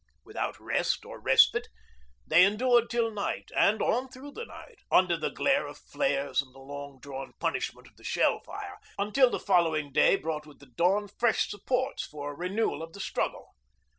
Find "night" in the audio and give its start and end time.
3.11-3.51, 4.47-4.77